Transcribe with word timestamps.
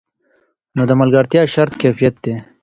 نو 0.75 0.81
د 0.89 0.91
ملګرتیا 1.01 1.41
شرط 1.53 1.73
کیفیت 1.81 2.15
دی. 2.23 2.35